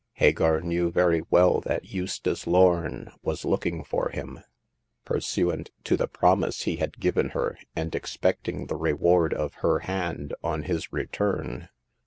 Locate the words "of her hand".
9.31-10.33